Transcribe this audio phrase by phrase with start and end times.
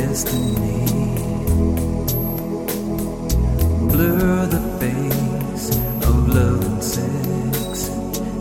[0.00, 0.86] destiny.
[3.90, 5.66] Blur the face
[6.08, 7.88] of love and sex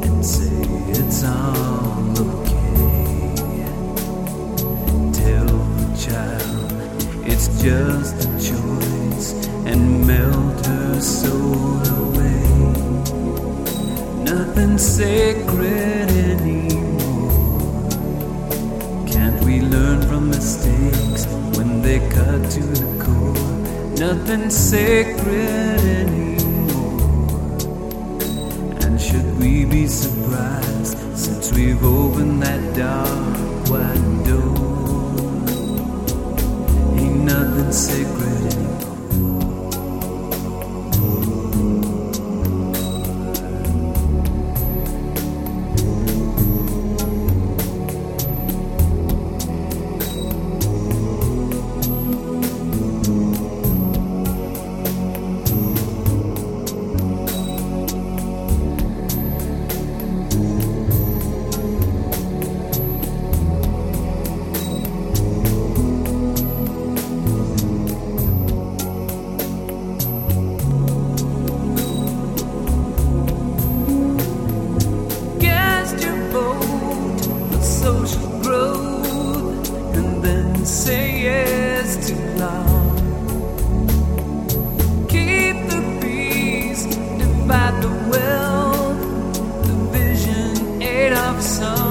[0.05, 0.61] and say
[0.97, 3.65] it's all okay.
[5.21, 6.71] Tell the child
[7.31, 9.27] it's just a choice
[9.69, 12.47] and melt her soul away.
[14.31, 17.89] Nothing sacred anymore.
[19.13, 21.08] Can't we learn from mistakes?
[22.09, 23.49] Cut to the core?
[23.97, 26.99] Nothing sacred anymore.
[28.83, 34.18] And should we be surprised since we've opened that dark wide
[77.81, 82.97] social growth and then say yes to love.
[85.07, 86.83] Keep the peace,
[87.17, 89.01] divide the wealth,
[89.67, 91.88] the vision aid of some.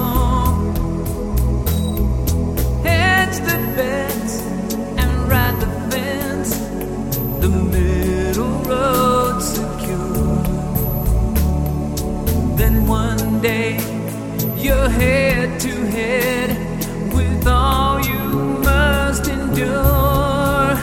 [14.61, 16.51] You're head to head
[17.13, 18.19] with all you
[18.65, 20.75] must endure.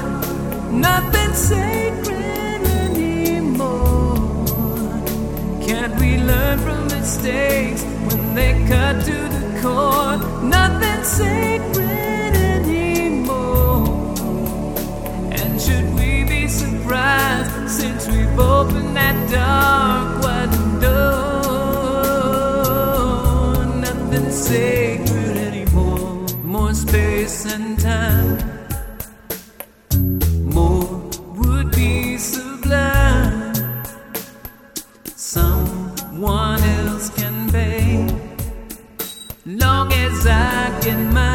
[0.72, 4.16] Nothing sacred anymore.
[5.62, 10.18] Can't we learn from mistakes when they cut to the core?
[10.44, 13.88] Nothing sacred anymore.
[15.32, 20.65] And should we be surprised since we've opened that dark wide
[35.28, 38.08] Someone else can pay.
[39.44, 41.35] Long as I get mine